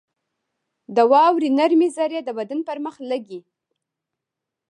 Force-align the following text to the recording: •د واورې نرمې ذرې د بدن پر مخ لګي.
•د 0.95 0.97
واورې 1.11 1.49
نرمې 1.57 1.87
ذرې 1.95 2.19
د 2.23 2.29
بدن 2.39 2.59
پر 2.67 2.77
مخ 2.85 2.95
لګي. 3.09 3.39